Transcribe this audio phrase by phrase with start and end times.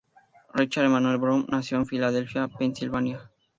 [0.55, 3.29] Ricardo Emmanuel Brown nació en Filadelfia, Pensilvania.